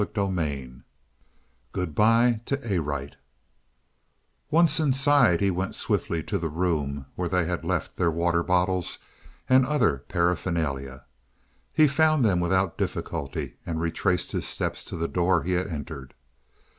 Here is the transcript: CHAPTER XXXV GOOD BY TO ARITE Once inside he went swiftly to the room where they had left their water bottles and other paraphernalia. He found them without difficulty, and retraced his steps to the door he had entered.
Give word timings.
CHAPTER 0.01 0.21
XXXV 0.25 0.83
GOOD 1.73 1.93
BY 1.93 2.41
TO 2.47 2.73
ARITE 2.73 3.17
Once 4.49 4.79
inside 4.79 5.41
he 5.41 5.51
went 5.51 5.75
swiftly 5.75 6.23
to 6.23 6.39
the 6.39 6.49
room 6.49 7.05
where 7.13 7.29
they 7.29 7.45
had 7.45 7.63
left 7.63 7.97
their 7.97 8.09
water 8.09 8.41
bottles 8.41 8.97
and 9.47 9.63
other 9.63 9.97
paraphernalia. 10.07 11.05
He 11.71 11.85
found 11.87 12.25
them 12.25 12.39
without 12.39 12.79
difficulty, 12.79 13.57
and 13.63 13.79
retraced 13.79 14.31
his 14.31 14.47
steps 14.47 14.83
to 14.85 14.97
the 14.97 15.07
door 15.07 15.43
he 15.43 15.51
had 15.51 15.67
entered. 15.67 16.15